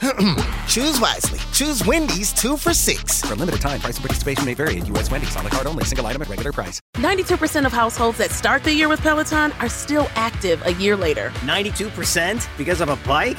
[0.68, 1.38] Choose wisely.
[1.52, 3.22] Choose Wendy's two for six.
[3.22, 5.10] For a limited time, price and participation may vary at U.S.
[5.10, 6.80] Wendy's on the card only, single item at regular price.
[6.96, 11.30] 92% of households that start the year with Peloton are still active a year later.
[11.46, 13.38] 92% because of a bike?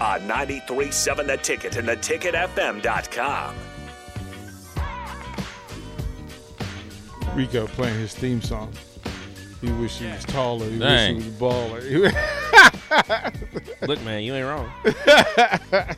[0.00, 3.54] on 93.7 The Ticket and theticketfm.com.
[7.34, 8.72] Rico playing his theme song.
[9.60, 10.68] He wish he was taller.
[10.68, 11.16] He Dang.
[11.16, 11.82] wish he was baller.
[13.88, 14.70] Look, man, you ain't wrong.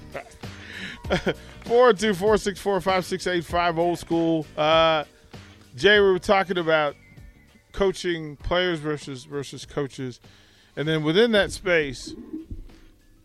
[1.66, 4.46] 402-464-5685 old school.
[4.56, 5.04] Uh,
[5.76, 6.94] Jay, we were talking about
[7.72, 10.20] coaching players versus versus coaches.
[10.76, 12.14] And then within that space,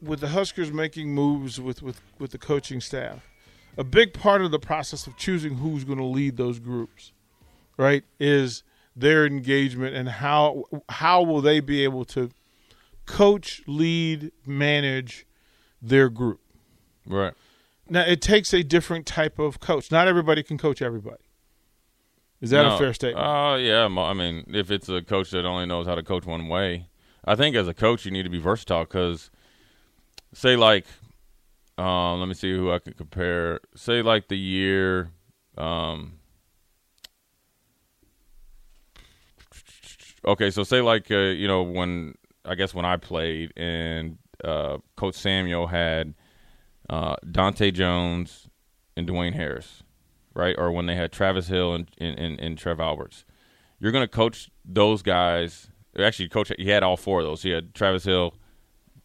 [0.02, 3.28] with the Huskers making moves with, with, with the coaching staff,
[3.78, 7.12] a big part of the process of choosing who's going to lead those groups,
[7.78, 8.64] right, is
[8.96, 12.30] their engagement and how how will they be able to
[13.06, 15.26] coach, lead, manage
[15.82, 16.40] their group.
[17.06, 17.34] Right.
[17.90, 19.92] Now it takes a different type of coach.
[19.92, 21.24] Not everybody can coach everybody.
[22.42, 22.76] Is that No.
[22.76, 23.26] a fair statement?
[23.26, 23.86] Oh, yeah.
[23.86, 26.88] I mean, if it's a coach that only knows how to coach one way,
[27.24, 29.30] I think as a coach you need to be versatile because,
[30.34, 30.86] say, like,
[31.78, 33.60] um, let me see who I can compare.
[33.76, 35.10] Say, like the year,
[35.58, 36.20] um,
[40.26, 44.78] okay, so say like uh, you know when I guess when I played and uh,
[44.96, 46.14] Coach Samuel had
[46.90, 48.50] uh, Dante Jones
[48.96, 49.84] and Dwayne Harris,
[50.34, 50.56] right?
[50.58, 53.26] Or when they had Travis Hill and and, and, and Trev Alberts,
[53.80, 55.68] you're going to coach those guys.
[56.00, 57.44] Actually, coach he had all four of those.
[57.44, 58.36] He had Travis Hill,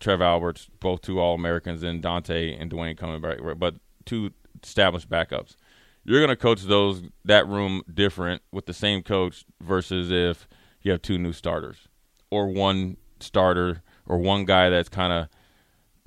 [0.00, 4.30] Trev Alberts, both two All Americans, and Dante and Dwayne coming back, but two
[4.62, 5.56] established backups.
[6.04, 10.46] You're going to coach those that room different with the same coach versus if
[10.82, 11.88] you have two new starters
[12.30, 15.28] or one starter or one guy that's kind of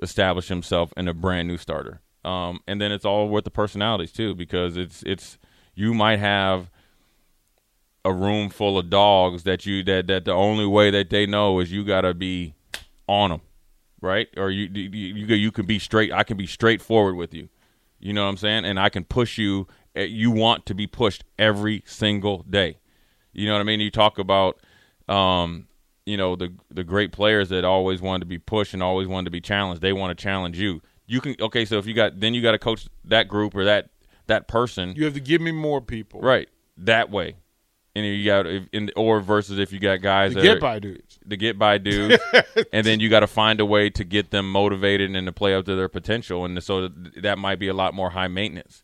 [0.01, 1.99] established himself in a brand new starter.
[2.23, 5.37] Um, and then it's all with the personalities too, because it's it's
[5.75, 6.69] you might have
[8.05, 11.59] a room full of dogs that you that that the only way that they know
[11.59, 12.55] is you got to be
[13.07, 13.41] on them,
[14.01, 14.27] right?
[14.37, 16.11] Or you you you you can be straight.
[16.11, 17.49] I can be straightforward with you.
[17.99, 18.65] You know what I'm saying?
[18.65, 19.67] And I can push you.
[19.95, 22.77] eh, You want to be pushed every single day.
[23.33, 23.79] You know what I mean?
[23.79, 24.59] You talk about,
[25.07, 25.67] um,
[26.05, 29.25] you know, the the great players that always wanted to be pushed and always wanted
[29.25, 29.81] to be challenged.
[29.81, 30.81] They want to challenge you.
[31.07, 31.65] You can okay.
[31.65, 33.89] So if you got then you got to coach that group or that
[34.27, 36.21] that person you have to give me more people.
[36.21, 37.35] right that way.
[37.95, 40.79] And you got if, in, or versus if you got guys The that get by
[40.79, 41.08] dudes.
[41.29, 42.21] The get by dudes,
[42.73, 45.53] and then you got to find a way to get them motivated and to play
[45.53, 48.83] up to their potential, and so that might be a lot more high maintenance.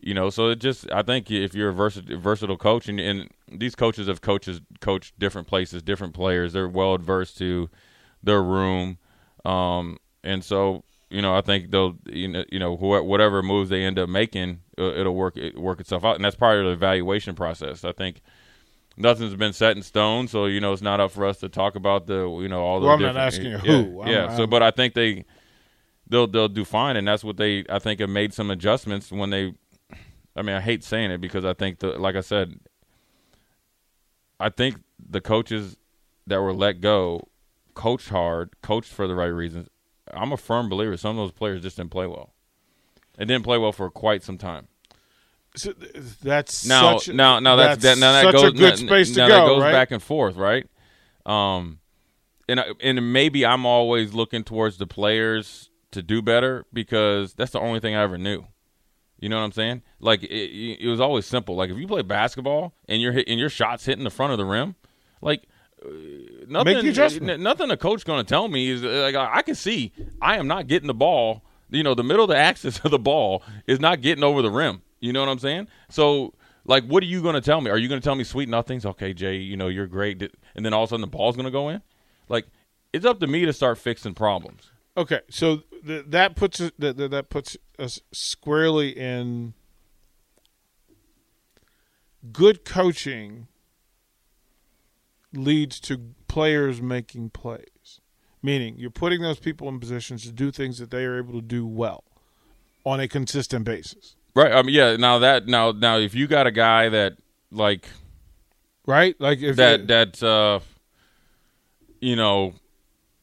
[0.00, 3.30] You know, so it just I think if you're a versatile, versatile coach, and, and
[3.50, 7.68] these coaches have coaches coached different places, different players, they're well adverse to
[8.22, 8.98] their room,
[9.44, 13.82] um, and so you know I think they'll you know you know whatever moves they
[13.82, 16.72] end up making, uh, it'll work it work itself out, and that's part of the
[16.72, 17.84] evaluation process.
[17.84, 18.22] I think
[18.98, 21.76] nothing's been set in stone, so you know it's not up for us to talk
[21.76, 22.86] about the you know all the.
[22.86, 24.00] Well, I'm not asking you yeah, who.
[24.00, 24.36] I'm- yeah.
[24.36, 25.24] so, but I think they
[26.08, 29.30] they'll they'll do fine, and that's what they I think have made some adjustments when
[29.30, 29.54] they.
[30.36, 32.58] I mean, I hate saying it because I think the like I said,
[34.38, 35.76] I think the coaches
[36.26, 37.28] that were let go
[37.74, 39.68] coached hard, coached for the right reasons.
[40.12, 42.32] I'm a firm believer some of those players just didn't play well.
[43.16, 44.68] They didn't play well for quite some time.
[45.58, 45.72] So
[46.22, 49.18] that's Now, such, now, now that's, that, now that goes a good now- space to
[49.20, 49.34] now go.
[49.34, 49.72] that goes right?
[49.72, 50.66] back and forth, right?
[51.26, 51.80] Um,
[52.48, 57.60] and and maybe I'm always looking towards the players to do better because that's the
[57.60, 58.46] only thing I ever knew.
[59.20, 59.82] You know what I'm saying?
[60.00, 61.56] Like it, it was always simple.
[61.56, 64.38] Like if you play basketball and you're hit, and your shots hitting the front of
[64.38, 64.76] the rim,
[65.20, 65.42] like
[65.84, 65.88] uh,
[66.46, 66.74] nothing.
[66.92, 69.54] The n- Nothing a coach going to tell me is uh, like I I can
[69.54, 71.42] see I am not getting the ball.
[71.70, 74.50] You know, the middle of the axis of the ball is not getting over the
[74.50, 74.80] rim.
[75.00, 75.68] You know what I'm saying?
[75.88, 76.34] So
[76.64, 77.70] Like, what are you going to tell me?
[77.70, 78.84] Are you going to tell me sweet nothings?
[78.84, 80.22] Okay, Jay, you know you're great,
[80.54, 81.80] and then all of a sudden the ball's going to go in.
[82.28, 82.46] Like,
[82.92, 84.70] it's up to me to start fixing problems.
[84.96, 89.54] Okay, so th- that puts that that- that puts us squarely in
[92.32, 93.46] good coaching
[95.32, 98.00] leads to players making plays.
[98.42, 101.42] Meaning, you're putting those people in positions to do things that they are able to
[101.42, 102.04] do well
[102.84, 104.16] on a consistent basis.
[104.38, 104.52] Right.
[104.52, 104.96] I mean, yeah.
[104.96, 107.16] Now that now now if you got a guy that
[107.50, 107.88] like
[108.86, 109.20] Right?
[109.20, 110.60] Like if that that uh,
[112.00, 112.54] you know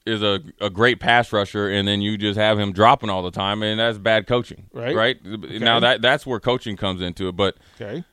[0.06, 3.32] is a a great pass rusher, and then you just have him dropping all the
[3.32, 4.66] time, and that's bad coaching.
[4.74, 4.96] Right.
[4.96, 5.26] Right.
[5.26, 7.58] Now that that's where coaching comes into it, but.
[7.82, 8.04] okay.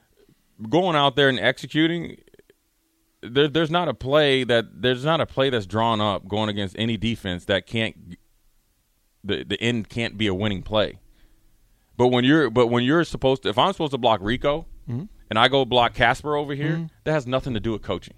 [0.71, 2.17] going out there and executing
[3.21, 6.77] there, there's not a play that there's not a play that's drawn up going against
[6.79, 8.17] any defense that can't
[9.25, 11.01] the the end can't be a winning play
[11.97, 15.05] but when you're but when you're supposed to if i'm supposed to block rico Mm-hmm.
[15.31, 18.15] and i go block casper over here that has nothing to do with coaching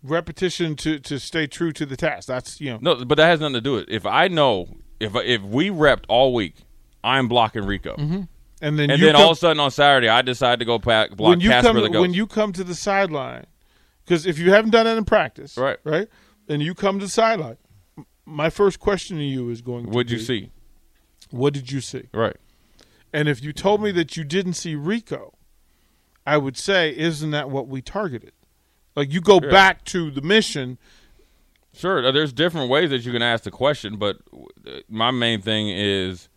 [0.00, 2.28] Repetition to to stay true to the task.
[2.28, 4.68] That's you know no but that has nothing to do with it if i know
[5.00, 6.54] if if we repped all week
[7.02, 8.28] i'm blocking rico and
[8.78, 10.78] then and you then come, all of a sudden on saturday i decide to go
[10.78, 12.00] pack, block when you casper come the ghost.
[12.00, 13.44] when you come to the sideline
[14.04, 15.78] because if you haven't done it in practice, Right.
[15.84, 16.06] right,
[16.48, 17.58] and you come to the sideline,
[18.24, 20.50] my first question to you is going to what'd you be, see
[21.30, 22.08] What did you see?
[22.12, 22.36] right
[23.12, 25.34] And if you told me that you didn't see Rico,
[26.26, 28.32] I would say, isn't that what we targeted?
[28.94, 29.50] Like you go Yeah.
[29.50, 30.78] back to the mission.
[31.72, 34.18] Sure, uh, there's different ways that you can ask the question, but
[34.66, 36.28] uh, my main thing is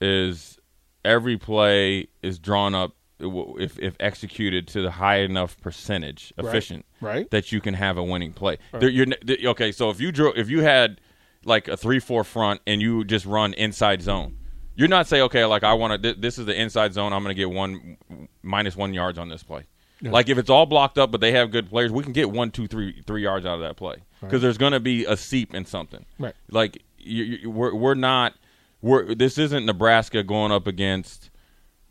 [0.00, 0.58] is
[1.04, 6.84] every play is drawn up uh, if if executed to the high enough percentage efficient
[7.00, 7.30] right.
[7.30, 8.58] that you can have a winning play.
[8.72, 9.06] There, you're,
[9.50, 11.00] okay, so if you drew if you had
[11.44, 14.36] like a three four front and you just run inside zone,
[14.74, 15.98] you're not saying okay, like I want to.
[15.98, 17.12] Th- this is the inside zone.
[17.12, 17.98] I'm going to get one
[18.42, 19.66] minus one yards on this play.
[20.02, 22.50] Like if it's all blocked up, but they have good players, we can get one,
[22.50, 25.54] two, three, three yards out of that play because there's going to be a seep
[25.54, 26.04] in something.
[26.18, 26.34] Right.
[26.50, 28.34] Like you, you, we're we're not
[28.80, 31.30] we're this isn't Nebraska going up against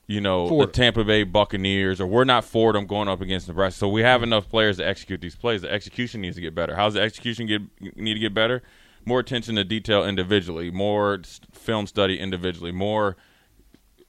[0.08, 0.68] you know Fordham.
[0.68, 3.80] the Tampa Bay Buccaneers or we're not Fordham going up against Nebraska.
[3.80, 5.62] So we have enough players to execute these plays.
[5.62, 6.76] The execution needs to get better.
[6.76, 7.62] How's the execution get
[7.96, 8.64] need to get better?
[9.06, 13.18] More attention to detail individually, more film study individually, more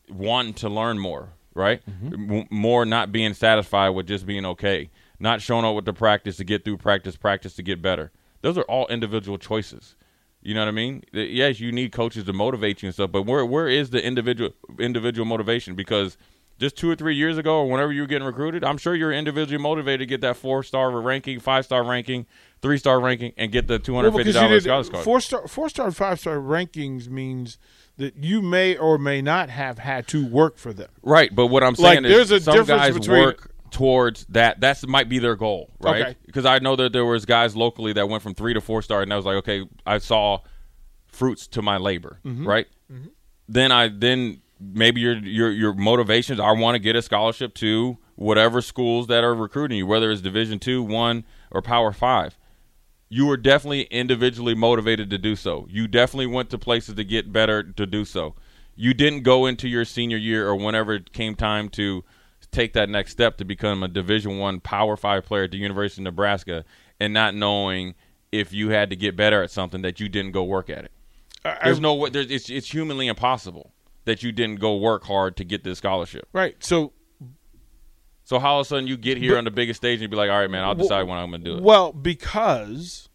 [0.08, 1.80] wanting to learn more, right?
[1.88, 2.32] Mm-hmm.
[2.32, 6.36] M- more not being satisfied with just being okay, not showing up with the practice
[6.38, 8.10] to get through practice, practice to get better.
[8.42, 9.94] Those are all individual choices.
[10.42, 11.04] You know what I mean?
[11.12, 14.50] Yes, you need coaches to motivate you and stuff, but where where is the individual
[14.78, 15.74] individual motivation?
[15.74, 16.16] Because
[16.58, 19.12] just two or three years ago, or whenever you were getting recruited, I'm sure you're
[19.12, 22.26] individually motivated to get that four star ranking, five star ranking,
[22.62, 25.04] three star ranking, and get the two hundred Well, fifty dollars did scholarship card.
[25.04, 27.58] four star, four star, five star rankings means
[27.96, 30.88] that you may or may not have had to work for them.
[31.02, 34.24] Right, but what I'm Like, saying there's a is some difference guys between- work towards
[34.30, 34.58] that.
[34.60, 36.02] That's might be their goal, right?
[36.02, 36.16] Okay.
[36.26, 39.02] Because I know that there was guys locally that went from three to four star,
[39.02, 40.38] and I was like, okay, I saw
[41.06, 42.46] fruits to my labor, Mm-hmm.
[42.48, 42.66] right?
[43.48, 46.38] Then I then maybe your your your motivations.
[46.40, 50.20] I want to get a scholarship to whatever schools that are recruiting you, whether it's
[50.20, 52.36] Division two, one, or Power Five.
[53.10, 55.66] You were definitely individually motivated to do so.
[55.68, 58.36] You definitely went to places to get better to do so.
[58.76, 62.04] You didn't go into your senior year or whenever it came time to
[62.50, 66.00] take that next step to become a Division One Power Five player at the University
[66.00, 66.64] of Nebraska
[66.98, 67.94] and not knowing
[68.32, 70.92] if you had to get better at something that you didn't go work at it.
[71.64, 72.10] There's no way.
[72.10, 73.72] There's, it's it's humanly impossible
[74.04, 76.28] that you didn't go work hard to get this scholarship.
[76.32, 76.56] Right.
[76.62, 76.92] So,
[78.30, 80.08] So how all of a sudden you get here on the biggest stage and you
[80.08, 81.64] be like, all right, man, I'll decide when I'm going to do it.
[81.64, 83.08] well, because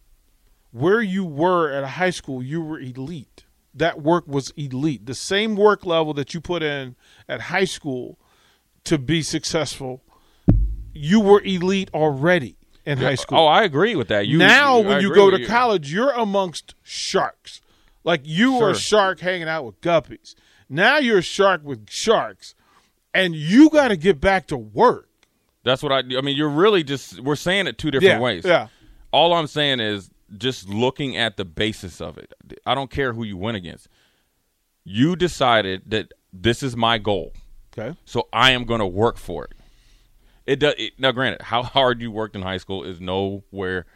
[0.72, 3.46] where you were at a high school, you were elite.
[3.72, 5.06] That work was elite.
[5.06, 6.96] The same work level that you put in
[7.30, 8.18] at high school
[8.84, 10.02] to be successful,
[10.92, 13.38] you were elite already in high school.
[13.38, 14.26] Oh, I agree with that.
[14.26, 15.46] You now, I when you go to you.
[15.46, 17.62] college, you're amongst sharks.
[18.04, 20.34] Like you are a shark hanging out with guppies.
[20.68, 22.54] Now you're a shark with sharks,
[23.14, 25.05] and you got to get back to work.
[25.66, 25.98] That's what I.
[25.98, 28.44] I mean, you're really just we're saying it two different Yeah, ways.
[28.44, 28.68] yeah.
[29.10, 30.08] All I'm saying is
[30.38, 32.32] just looking at the basis of it.
[32.64, 33.88] I don't care who you win against.
[34.84, 37.32] You decided that this is my goal,
[37.76, 37.98] Okay.
[38.04, 39.54] so I am going to work for it.
[40.46, 40.74] It does.
[40.78, 43.86] It, now, granted, how hard you worked in high school is nowhere.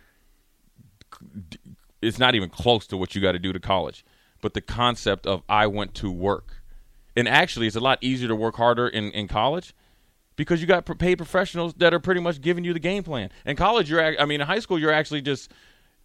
[2.02, 4.04] It's not even close to what you got to do to college.
[4.42, 6.62] But the concept of I went to work,
[7.14, 9.72] and actually, it's a lot easier to work harder in in college
[10.40, 13.28] because you got paid professionals that are pretty much giving you the game plan.
[13.44, 15.52] In college, you're I mean, in high school, you're actually just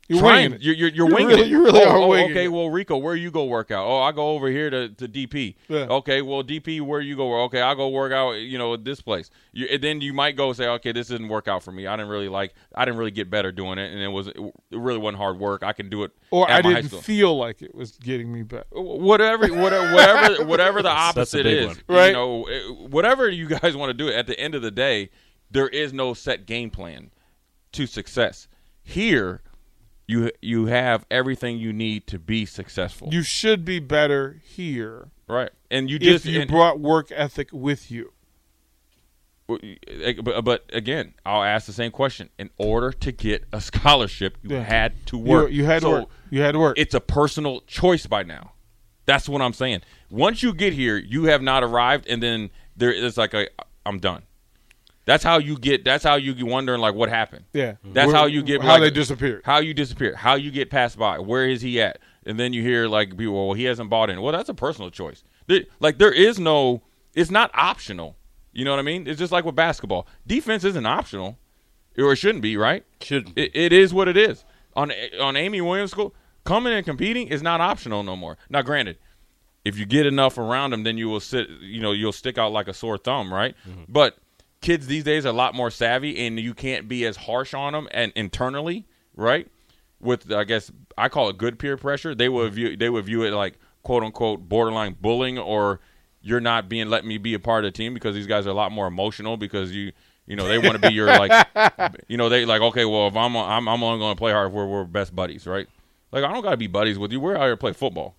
[0.07, 0.51] You're trying.
[0.51, 0.61] winging it.
[0.61, 1.47] You're, you're, you're You winging really- it.
[1.47, 2.47] you really oh, are oh, winging okay, it.
[2.49, 3.87] well, Rico, where you go work out?
[3.87, 5.55] Oh, I go over here to, to DP.
[5.67, 5.87] Yeah.
[5.89, 7.41] Okay, well, DP, where you go?
[7.45, 8.33] Okay, I go work out.
[8.33, 9.31] You know, at this place.
[9.51, 11.87] You, and then you might go say, okay, this didn't work out for me.
[11.87, 12.53] I didn't really like.
[12.75, 14.35] I didn't really get better doing it, and it was it
[14.71, 15.63] really wasn't hard work.
[15.63, 16.11] I can do it.
[16.29, 18.65] Or I didn't feel like it was getting me better.
[18.73, 21.77] whatever whatever whatever whatever the That's- that's a opposite is one.
[21.87, 22.07] Right.
[22.07, 22.45] you know
[22.89, 25.09] whatever you guys want to do at the end of the day
[25.51, 27.09] there is no set game plan
[27.71, 28.47] to success
[28.83, 29.41] here
[30.07, 35.49] you you have everything you need to be successful You should be better here right
[35.71, 38.11] and you if just you and- brought work ethic with you.
[39.49, 44.37] eh, but, but again i'll ask the same question in order to get a scholarship
[44.43, 44.63] you Yeah.
[44.63, 46.09] had to work You, had to So work.
[46.31, 46.77] You had to work.
[46.79, 48.53] it's a personal choice by now.
[49.05, 49.81] That's what I'm saying.
[50.09, 53.47] Once you get here, you have not arrived, and then there is like a
[53.85, 54.23] I'm done.
[55.05, 55.85] That's how you get.
[55.85, 57.45] That's how you get wondering like what happened.
[57.53, 57.75] yeah.
[57.83, 59.41] That's Where- how you get how like, they disappeared.
[59.45, 60.15] How you disappear.
[60.15, 61.19] How you get passed by.
[61.19, 61.99] Where is he at?
[62.25, 64.19] And then you hear like people, well, he hasn't bought in.
[64.21, 65.23] Well, that's a personal choice.
[65.47, 66.81] There, like there is no.
[67.13, 68.15] It's not optional.
[68.51, 69.05] You know what I mean?
[69.07, 70.07] It's just like with basketball.
[70.25, 71.37] Defense isn't optional,
[71.97, 72.83] or it shouldn't be, right?
[73.01, 73.37] Shouldn't.
[73.37, 74.43] It, it is what it is.
[74.75, 78.37] On on Amy Williams School, coming and competing is not optional no more.
[78.49, 78.97] Now, granted,
[79.63, 81.47] if you get enough around them, then you will sit.
[81.61, 83.55] You know, you'll stick out like a sore thumb, right?
[83.69, 83.83] Mm-hmm.
[83.87, 84.17] But
[84.65, 87.73] kids these days are a lot more savvy, and you can't be as harsh on
[87.73, 89.47] them and internally, right?
[89.99, 92.15] With I guess I call it good peer pressure.
[92.15, 95.79] They would view they would view it like quote unquote borderline bullying or
[96.21, 98.49] you're not being let me be a part of the team because these guys are
[98.49, 99.91] a lot more emotional because you
[100.25, 101.47] you know they want to be your like
[102.07, 104.47] you know they like okay well if I'm I'm, I'm only going to play hard
[104.47, 105.67] if we're, we're best buddies right
[106.11, 108.15] like I don't got to be buddies with you we're out here to play football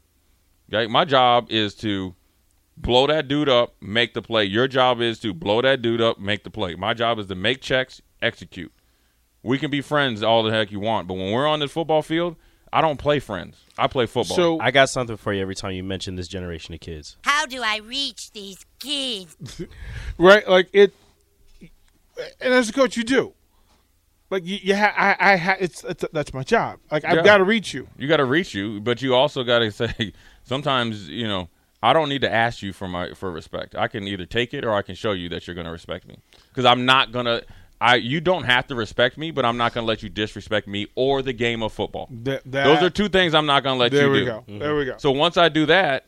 [0.73, 2.15] okay my job is to
[2.77, 6.19] blow that dude up make the play your job is to blow that dude up
[6.19, 8.73] make the play my job is to make checks execute
[9.43, 12.03] we can be friends all the heck you want but when we're on the football
[12.03, 12.37] field
[12.73, 15.73] I don't play friends I play football So I got something for you every time
[15.73, 17.17] you mention this generation of kids.
[17.25, 19.37] How do I reach these kids?
[20.19, 20.93] right, like it,
[22.41, 23.35] and as a coach, you do.
[24.31, 26.79] Like you, you ha- I, I, ha- it's, it's that's my job.
[26.91, 27.23] Like I've Yeah.
[27.23, 27.87] got to reach you.
[27.97, 31.49] you got to reach you, but you also got to say sometimes you know
[31.87, 33.77] I don't need to ask you for my for respect.
[33.77, 36.07] I can either take it or I can show you that you're going to respect
[36.09, 37.43] me because I'm not gonna.
[37.81, 40.67] I you don't have to respect me, but I'm not going to let you disrespect
[40.67, 42.09] me or the game of football.
[42.11, 44.13] That, that, Those are two things I'm not going to let you respect.
[44.13, 44.59] There you we do.
[44.59, 44.65] go.
[44.65, 44.95] There we go.
[44.97, 46.07] So once I do that,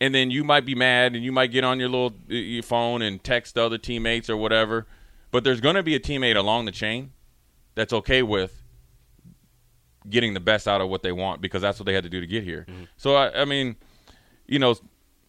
[0.00, 3.02] and then you might be mad, and you might get on your little your phone
[3.02, 4.88] and text the other teammates or whatever.
[5.30, 7.12] But there's going to be a teammate along the chain
[7.76, 8.60] that's okay with
[10.10, 12.20] getting the best out of what they want because that's what they had to do
[12.20, 12.66] to get here.
[12.68, 12.84] Mm-hmm.
[12.96, 13.76] So I, I mean,
[14.46, 14.74] you know,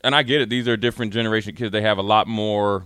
[0.04, 0.50] and I get it.
[0.50, 1.72] These are different generation kids.
[1.72, 2.86] They have a lot more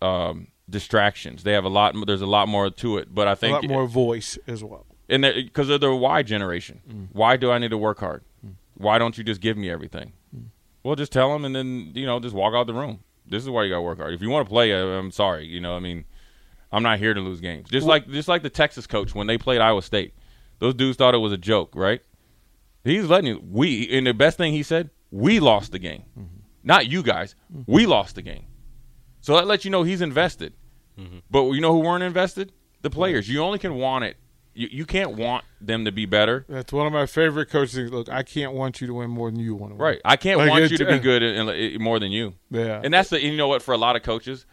[0.00, 1.42] um, distractions.
[1.42, 1.94] They have a lot.
[2.06, 3.14] There's a lot more to it.
[3.14, 4.86] But I think lot more voice as well.
[5.08, 6.80] and because they're the Y generation.
[6.88, 7.08] Mm.
[7.12, 8.22] Why do I need to work hard?
[8.46, 8.54] Mm.
[8.74, 10.12] Why don't you just give me everything?
[10.36, 10.46] Mm.
[10.82, 13.00] Well, just tell them, and then you know, just walk out the room.
[13.26, 14.14] This is why you got to work hard.
[14.14, 15.46] If you want to play, I- I'm sorry.
[15.46, 16.04] You know, I mean,
[16.72, 17.68] I'm not here to lose games.
[17.68, 20.14] Just like just like the Texas coach when they played Iowa State,
[20.60, 22.00] those dudes thought it was a joke, right?
[22.84, 23.42] He's letting you.
[23.46, 26.38] We and the best thing he said, we lost the game, mm-hmm.
[26.62, 27.34] not you guys.
[27.52, 27.72] Mm-hmm.
[27.72, 28.44] We lost the game.
[29.20, 30.54] So that lets you know he's invested.
[30.98, 31.18] Mm-hmm.
[31.30, 32.52] But you know who weren't invested?
[32.82, 33.28] The players.
[33.28, 34.16] You only can want it.
[34.54, 36.44] You, you can't want them to be better.
[36.48, 37.90] That's one of my favorite coaches.
[37.90, 39.82] Look, I can't want you to win more than you want to win.
[39.82, 40.00] Right.
[40.04, 42.34] I can't Like, want you to be good in, in- more than you.
[42.50, 42.80] Yeah.
[42.82, 44.46] And that's the you know what for a lot of coaches,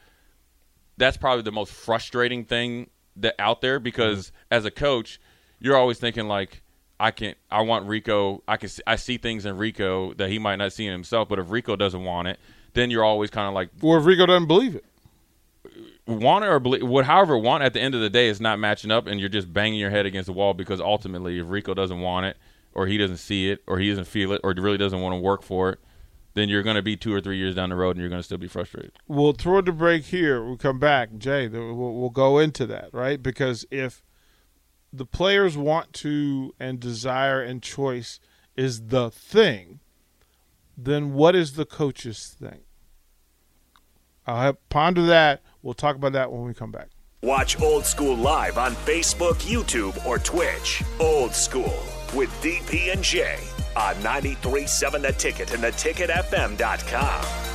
[0.98, 5.20] that's probably the most frustrating thing that out there because as a coach,
[5.60, 6.62] you're always thinking like
[7.00, 8.44] I can I want Rico.
[8.48, 11.28] I can see, I see things in Rico that he might not see in himself.
[11.30, 12.40] But if Rico doesn't want it,
[12.74, 14.86] then you're always kind of like Or if Rico doesn't believe it.
[16.08, 18.60] want it or believe, what, however want at the end of the day is not
[18.60, 21.74] matching up, and you're just banging your head against the wall because ultimately, if Rico
[21.74, 22.38] doesn't want it,
[22.74, 25.20] or he doesn't see it, or he doesn't feel it, or really doesn't want to
[25.20, 25.80] work for it,
[26.34, 28.20] then you're going to be two or three years down the road, and you're going
[28.20, 28.92] to still be frustrated.
[29.08, 30.44] We'll throw the break here.
[30.44, 31.48] We'll come back, Jay.
[31.48, 33.22] We'll, we'll go into that, right?
[33.24, 34.04] Because if
[34.98, 38.20] the players want to and desire and choice
[38.56, 39.80] is the thing,
[40.78, 42.62] then what is the coach's thing?
[44.28, 45.42] I'll have, ponder that.
[45.62, 46.90] We'll talk about that when we come back.
[47.22, 50.84] Watch Old School live on Facebook, YouTube, or Twitch.
[51.00, 51.74] Old School
[52.14, 53.38] with DP and J
[53.76, 57.55] on 93.7 The Ticket and theticketfm.com.